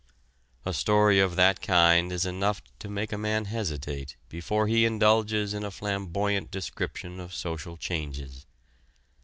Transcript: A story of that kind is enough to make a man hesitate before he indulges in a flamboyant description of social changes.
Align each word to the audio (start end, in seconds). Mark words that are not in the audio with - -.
A 0.65 0.73
story 0.73 1.19
of 1.19 1.35
that 1.35 1.61
kind 1.61 2.11
is 2.11 2.25
enough 2.25 2.63
to 2.79 2.89
make 2.89 3.11
a 3.11 3.19
man 3.19 3.45
hesitate 3.45 4.15
before 4.29 4.65
he 4.65 4.83
indulges 4.83 5.53
in 5.53 5.63
a 5.63 5.69
flamboyant 5.69 6.49
description 6.49 7.19
of 7.19 7.35
social 7.35 7.77
changes. 7.77 8.47